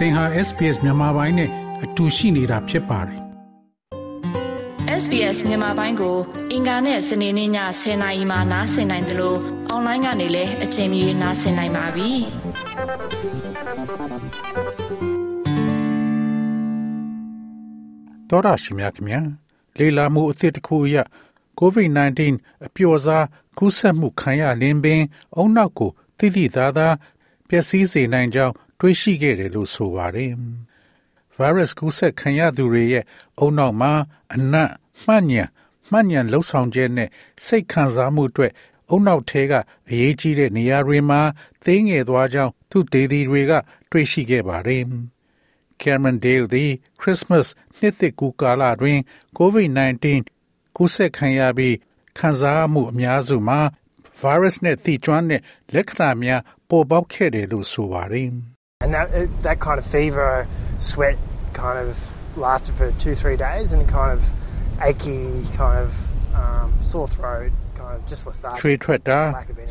[0.00, 1.50] သင်ဟာ SPS မြန်မာပိုင်းနဲ့
[1.84, 3.20] အတူရှိနေတာဖြစ်ပါတယ်
[5.02, 6.16] SBS မြန်မာပိုင်းကို
[6.52, 7.50] အင်ကာနဲ့စနေနေ့ည
[7.80, 12.10] 10:00နာရီမှနားဆင်နိုင်တယ်လို့အွန်လိုင်းကနေလည်းအချိန်မီနားဆင်နိုင်ပါပြီ။
[18.30, 19.20] တော်ရရှိမြခင်ဗျာ
[19.78, 20.96] လေလာမှုအသစ်တစ်ခုအရ
[21.60, 22.20] COVID-19
[22.66, 23.26] အပျော်စား
[23.58, 25.02] ကူးစက်မှုခံရလင်းပင်
[25.36, 26.94] အုံနောက်ကိုတိတိသားသား
[27.48, 30.32] ပျက်စီးစေနိုင်ကြောင်း တွေးရှိခဲ့တယ်လို့ဆိုပါတယ်။
[31.36, 33.04] virus ကူးစက်ခံရသူတွေရဲ့
[33.38, 33.92] အုံနောက်မှာ
[34.34, 34.70] အနံ့
[35.04, 35.44] မှတ်ညံ
[35.90, 37.08] မှတ်ညံလှုပ်ဆောင်ချက်နဲ့
[37.44, 38.52] စိတ်ခံစားမှုအတွက်
[38.90, 39.52] အုံနောက်ထဲက
[39.90, 41.20] အရေးကြီးတဲ့နေရာတွေမှာ
[41.64, 43.52] သိငယ်သွားကြောင်းသူဒေသီတွေက
[43.90, 44.84] တွေ့ရှိခဲ့ပါတယ်။
[45.82, 47.46] Cameron Dale သည် Christmas
[47.78, 48.98] နှစ်သစ်ကူးကာလတွင်
[49.38, 50.06] COVID-19
[50.76, 51.76] ကူးစက်ခံရပြီး
[52.18, 53.60] ခံစားမှုအများစုမှာ
[54.20, 55.42] virus နဲ့သိကျွမ်းတဲ့
[55.74, 58.30] လက္ခဏာများပေါ်ပေါက်ခဲ့တယ်လို့ဆိုပါတယ်။
[58.81, 59.07] And that,
[59.43, 60.47] that kind of fever,
[60.79, 61.17] sweat
[61.53, 61.89] kind of
[62.37, 64.21] lasted for two, three days and kind of
[64.81, 65.91] achy, kind of
[66.35, 68.59] um, sore throat, kind of just lethargic.
[68.59, 69.19] ချွေထွက်တာ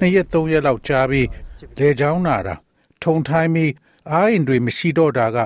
[0.00, 1.28] နှစ်ရက်သုံးရက်လောက်ကြာပြီး
[1.80, 2.54] လေချောင်းနာတာ
[3.02, 3.72] ထုံထိုင်းပြီး
[4.10, 5.38] အားရင်တွေမရှိတော့တာက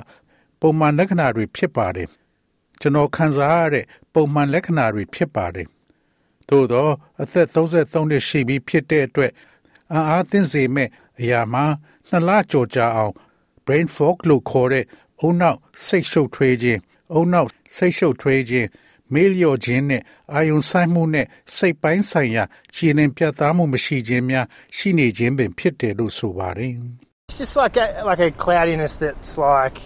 [0.61, 2.07] ပုံမှန်လက္ခဏာတွေဖြစ်ပါတယ်
[2.81, 5.67] ကျွန်တော်ခံစားရတဲ့ပုံမှန်လက္ခဏာတွေဖြစ်ပါတယ်
[6.49, 9.31] သို့တော့အသက်33နှစ်ရှိပြီဖြစ်တဲ့အတွက်
[9.93, 10.89] အာအားသင့်စေမဲ့
[11.19, 11.65] အရာမှာ
[12.09, 13.13] နှစ်လကြော်ကြာအောင်
[13.66, 14.84] brain fog လို့ခေါ်တဲ့
[15.20, 16.80] အုံနောက်စိတ်ရှုပ်ထွေးခြင်း
[17.14, 18.68] အုံနောက်စိတ်ရှုပ်ထွေးခြင်း
[19.14, 20.02] မေးလျော့ခြင်းနဲ့
[20.34, 24.46] အာယုံဆိုင်မှုနဲ့စိတ်ပိုင်းဆိုင်ရာခြေလင်ပြတ်သားမှုမရှိခြင်းများ
[24.76, 26.72] ရှိနေခြင်းပင်ဖြစ်တယ်လို့ဆိုပါတယ်
[27.30, 29.76] It's just like a, like a cloudiness that's like,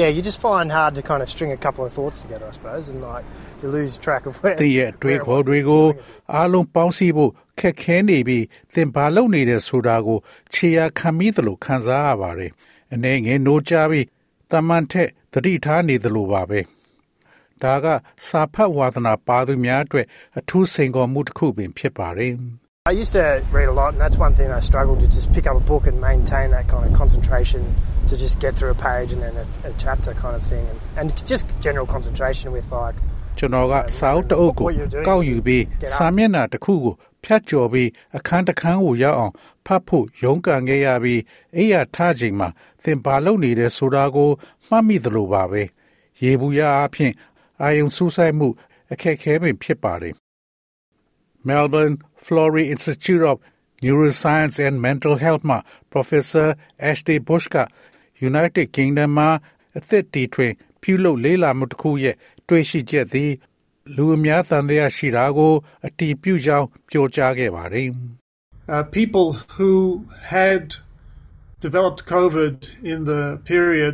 [0.00, 2.52] yeah, you just find hard to kind of string a couple of thoughts together, I
[2.58, 3.24] suppose, and like
[3.62, 4.56] you lose track of where.
[4.62, 5.84] သင်ရဲ့အတွေးခေါ်တွေကို
[6.34, 10.18] အားလုံးပေါင်းစည်းဖို့ခက်ခဲနေပြီးသင်ဘာလုပ်နေတယ်ဆိုတာကို
[10.54, 12.50] ခြေရာခံမိသလိုခံစားရပါတယ်။
[12.93, 14.05] အနေငယ်နိုးကြပြီး
[14.51, 16.59] တမန်ထက်သတိထားနေသလိုပါပဲ။
[17.63, 17.85] ဒါက
[18.27, 20.05] စာဖတ်ဝါသနာပါသူများအတွက်
[20.39, 22.33] အထူးစိန်ခေါ်မှုတစ်ခုပင်ဖြစ်ပါတယ်။
[22.91, 25.45] I used to read a lot, and that's one thing I struggled to just pick
[25.45, 27.61] up a book and maintain that kind of concentration
[28.09, 30.79] to just get through a page and then a, a chapter kind of thing, and,
[30.97, 32.95] and just general concentration with like
[33.38, 34.68] ကျွန်တော်ကစာအုပ်တအုပ်ကို
[35.06, 35.64] ကောက်ယူပြီး
[35.96, 39.34] စာမျက်နှာတစ်ခုကိုဖြတ်ကျော်ပြီးအခန်းတစ်ခန်းကိုရောက်အောင်
[39.66, 41.20] ဖတ်ဖို့ရုန်းကန်ခဲ့ရပြီး
[41.56, 42.48] အိယာထချိန်မှာ
[42.82, 44.30] သင်ဘာလုပ်နေတယ်ဆိုတာကို
[44.68, 45.62] မှတ်မိသလိုပါပဲ
[46.22, 47.12] ရေဘူးရအဖြစ်
[47.62, 48.48] အာယုံစူးစိုက်မှု
[48.92, 50.14] အခက်ခဲပင်ဖြစ်ပါတယ်
[51.48, 53.36] Melbourne Florey Institute of
[53.82, 55.58] Neuroscience and Mental Health မှာ
[55.92, 56.48] Professor
[56.90, 57.56] Ashley Bush က
[58.28, 59.30] United Kingdom မှာ
[59.78, 60.52] အသက်တီထွင်
[60.85, 62.15] ပြုလုပ်လေးလာမှုတစ်ခုရဲ့
[62.47, 63.31] တွေ့ရှိချက်သည်
[63.95, 65.53] လူအများသံသယရှိတာကို
[65.87, 67.87] အတီးပြုကြောင်းပြောကြားခဲ့ပါတယ်။
[68.73, 69.71] uh, people who
[70.35, 70.75] had
[71.59, 73.93] developed COVID in the period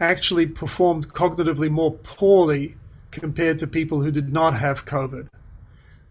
[0.00, 2.62] actually performed cognitively more poorly
[3.10, 5.24] compared to people who did not have COVID.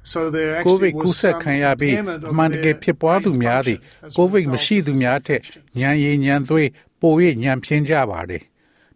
[0.04, 3.30] So there ကိုဗ actually စ်ကူး was စက် some ခံရပြီး impairment အ of မှန်တကယ် their ဖြစ်ပွားသူ
[3.32, 5.80] brain များသည် function as a ကိုဗစ် result မရှိ of သူ this များထက် infection.
[5.82, 6.70] ဉာဏ်ရည်ဉာဏ်သွေး
[7.02, 8.42] ပို၍ဉာဏ်ဖြင်းကြပါတယ်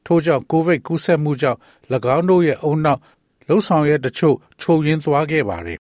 [0.07, 1.59] ထို့ကြောင့်ကိုဗစ်ကူးစက်မှုကြောင့်၎
[2.17, 3.01] င်းတို့ရဲ့အုံနောက်
[3.49, 5.79] လှုပ်ဆောင်ရတချို့ချိုးယွင်းသွားခဲ့ပါတယ်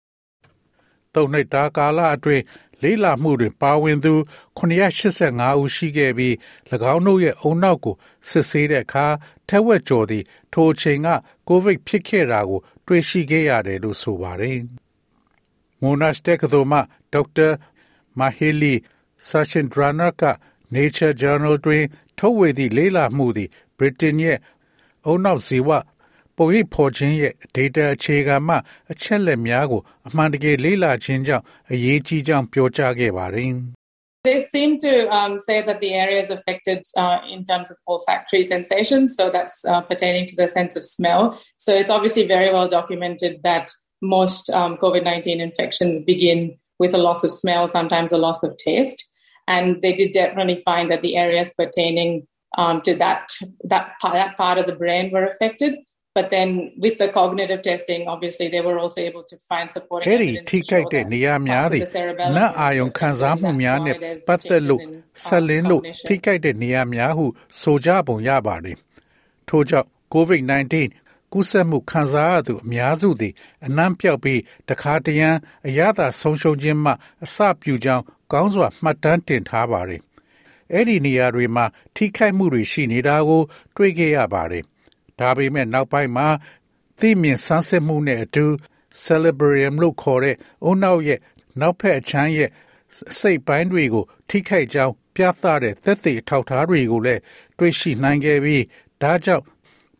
[1.15, 2.43] တုံနှစ်တာကာလအတွင်း
[2.83, 4.13] လေးလာမှုတွေပါဝင်သူ
[4.57, 6.33] 985ဦးရှိခဲ့ပြီး၎
[6.93, 7.95] င်းတို့ရဲ့အုံနောက်ကို
[8.29, 9.05] စစ်ဆေးတဲ့အခါ
[9.47, 11.07] ထက်ဝက်ကျော်သည့်ထိုအချိန်က
[11.47, 14.57] ကိုဗစ်ဖြစ်ခဲ့တာကို တွေ့ရှိခဲ့ရတယ်လို့ဆိုပါတယ်။
[15.81, 16.79] Monash တက္ကသိုလ်မှ
[17.13, 17.47] ဒေါက်တာ
[18.19, 18.75] Maheli
[19.29, 20.23] Sachindrana က
[20.75, 21.83] Nature Journal တွင်
[22.19, 23.49] ထုတ်ဝေသည့်လေးလာမှုသည်
[23.80, 24.38] Britain ရဲ့
[25.06, 25.70] အုံနောက်ဇီဝ
[26.36, 28.56] ပုံရိပ်ဖော်ခြင်းရဲ့ data အခြေခံမှ
[28.92, 33.52] အချက်လက်များကိုအမှန်တကယ်လေးလာခြင်းကြောင့်အရေးကြီးကြောင်းပြောကြားခဲ့ပါတယ်။
[34.26, 39.14] They seem to um, say that the areas affected uh, in terms of olfactory sensations,
[39.14, 41.40] so that's uh, pertaining to the sense of smell.
[41.64, 43.70] So it's obviously very well documented that
[44.02, 48.56] most um, COVID 19 infections begin with a loss of smell, sometimes a loss of
[48.56, 49.00] taste.
[49.46, 52.26] And they did definitely find that the areas pertaining
[52.62, 53.20] um, to that,
[53.72, 55.72] that, part, that part of the brain were affected.
[56.16, 56.48] But then
[56.78, 60.58] with the cognitive testing, obviously they were also able to find supporting အဲ့ဒီ evidence ထိ
[60.60, 62.98] to ခိုက် show တဲ့ that နေရာများ parts of သည် the cerebellum နတ် were အာယုံ affected.
[62.98, 66.06] ခံစားမှု That's များ why နဲ့ there's ပတ်သက်လို့ changes in, ဆက်လင်းလို့ cognition.
[66.06, 67.26] ထိခိုက်တဲ့နေရာများဟု
[67.60, 68.76] ဆိုကြပုံရပါတယ်
[69.48, 70.74] ထို့ကြောင့် COVID-19
[71.32, 73.32] ကူးစက်မှုခံစားရသူအများစုသည်
[73.66, 75.28] အနှံ့ပြောက်ပြီးတခါတရံ
[75.68, 76.92] အရသာဆုံးရှုံးခြင်းမှ
[77.24, 80.00] အစပြုကြောင်းကောင်းစွာမှတ်တမ်းတင်ထားပါတယ်
[80.73, 81.65] အဲ့ဒီနေရာတွေမှာ
[81.95, 83.43] ထိခိုက်မှုတွေရှိနေတာကို
[83.75, 84.63] တွေ့ခဲ့ရပါတယ်
[85.19, 86.27] ဒါပေမဲ့နောက်ပိုင်းမှာ
[86.99, 88.45] သိမြင်ဆန်းစစ်မှုနဲ့အတူ
[89.03, 91.19] celebrium လို့ခေါ်တဲ့အုံနောက်ရဲ့
[91.59, 92.49] နောက်ဖက်အချမ်းရဲ့
[93.11, 97.21] အစိတ်ပိုင်းတွေကို ထိခိုက်ကြောင်းပြသတဲ့သက်သေအထောက်အထားတွေကိုလည်း
[97.57, 98.63] တွေ့ရှိနိုင်ခဲ့ပြီး
[99.01, 99.43] ဒါကြောင့်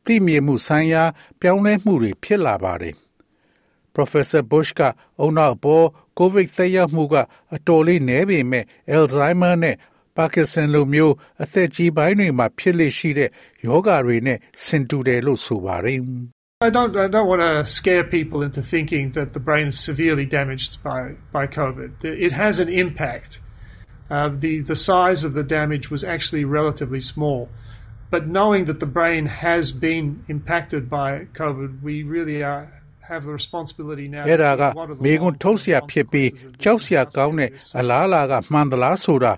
[0.05, 1.03] သိမြင်မှုဆိုင်ရာ
[1.39, 2.95] ပြောင်းလဲမှုတွေဖြစ်လာပါတယ်။
[3.95, 4.81] Professor Bush က
[5.19, 5.87] အုံနောက်ပေါ်
[6.17, 7.15] ကိုဗစ်သက်ရောက်မှုက
[7.55, 8.65] အတော်လေးနည်းပေမဲ့
[8.95, 9.75] Alzheimer နဲ့
[10.18, 13.30] Parkinson လိုမျိုးအသက်ကြီးပိုင်းတွေမှာဖြစ်လေရှိတဲ့
[13.66, 16.00] ယောဂတွေနဲ့ဆင်တူတယ်လို့ဆိုပါတယ်။
[16.68, 20.24] I don't, I don't want to scare people into thinking that the brain is severely
[20.24, 21.00] damaged by,
[21.30, 22.02] by COVID.
[22.02, 23.40] It has an impact.
[24.10, 27.50] Uh, the, the size of the damage was actually relatively small.
[28.10, 32.72] But knowing that the brain has been impacted by COVID, we really are,
[33.02, 39.32] have the responsibility now အဲ့ဒါက to see what are the မိကွန်းထုတ်เสียဖြစ်ပြီး consequences of ကြောက်เสียကောင်းတဲ့အလားအလာကမှန်သလားဆိုတာ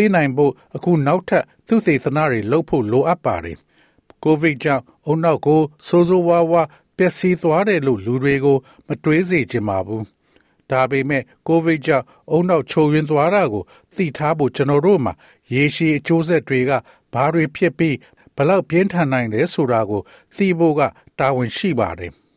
[0.00, 3.56] သိနိုင်ဖို့အခုနောက်ထပ်သူသေသနာတွေလုပ်ဖို့လိုအပ်ပါတယ်။
[4.24, 6.62] ကိုဗစ်ကြောင့်အုံနောက်ကိုစိုးစိုးဝါးဝါ
[6.96, 10.02] ပျက်စီးသွားတယ်လို့လူတွေကို မတွေးစေချင်ပါဘူး။
[10.70, 13.64] ဒါပေမဲ့ကိုဗစ်ကြောင့်အုံနောက်ချိုယွင်းသွားတာကို
[13.96, 15.12] သိထားဖို့ကျွန်တော်တို့မှာ
[15.54, 16.70] ရေရှည်အကျိုးဆက်တွေက
[17.12, 17.96] ဘာတွေဖြစ်ပြီး
[18.36, 20.02] ဘလောက်ပြင်းထန်နိုင်လဲဆိုတာကို
[20.36, 20.80] သိဖို့က
[21.18, 22.12] တာဝန်ရှိပါတယ်။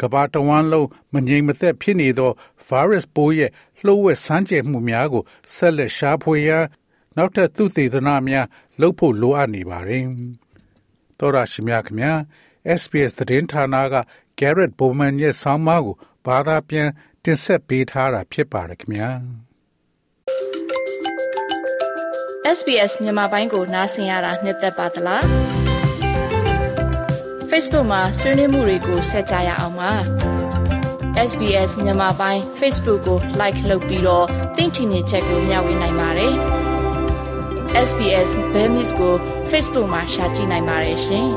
[0.00, 2.32] ကမ္ဘာတဝန်းလုံးမငြိမ်မသက်ဖြစ်နေသော
[2.68, 3.50] virus ပိုးရဲ့
[3.84, 5.22] လှုပ်ဝက်ဆန်းကျယ်မှုများကို
[5.54, 6.64] ဆက်လက်ရှာဖွေရန်
[7.16, 8.46] နောက်ထပ်သုတေသနများ
[8.80, 10.04] လုပ်ဖို့လိုအပ်နေပါတယ်။
[11.18, 12.12] တော်ရရှိမြခင်ဗျာ
[12.80, 13.94] SBS သတင်းဌာနက
[14.38, 16.88] Garrett Bowman ရဲ့ဆောင်းပါးကိုဘာသာပြန်
[17.24, 19.08] တင်ဆက်ပေးထားတာဖြစ်ပါတယ်ခင်ဗျာ။
[22.58, 25.49] SBS မြန်မာပိုင်းကိုနားဆင်ရတာနှစ်သက်ပါတလား
[27.50, 29.92] Facebook မှာဆွေးနွေးမှုတွေကိုဆက်ကြရအောင်ပါ
[31.28, 34.26] SBS မြန်မာပိုင်း Facebook ကို like လုပ်ပြီးတော့
[34.56, 36.34] သင်ချင်တဲ့ချက်ကိုမျှဝေနိုင်ပါတယ်
[37.88, 39.14] SBS Bemis ကို
[39.50, 41.28] Facebook မှာ share ကြည့်နိုင်ပါတယ်ရှင်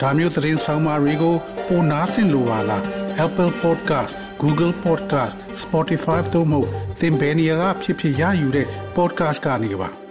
[0.00, 1.34] ဒါမျိုးသတင်းဆောင်မတွေကို
[1.66, 6.60] ပိုနားဆင်လိုပါလား Apple Podcast Google Podcast Spotify တို့မှာ
[7.00, 8.66] သင်ပင်ရာဖြစ်ဖြစ်ရယူတဲ့
[8.96, 10.03] podcast ကနေပါ